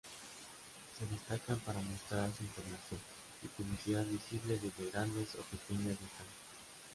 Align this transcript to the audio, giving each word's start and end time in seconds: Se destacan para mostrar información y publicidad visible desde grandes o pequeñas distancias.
Se 0.97 1.05
destacan 1.05 1.59
para 1.59 1.79
mostrar 1.79 2.27
información 2.27 2.99
y 3.43 3.47
publicidad 3.49 4.03
visible 4.03 4.55
desde 4.57 4.89
grandes 4.89 5.35
o 5.35 5.43
pequeñas 5.43 5.89
distancias. 5.99 6.39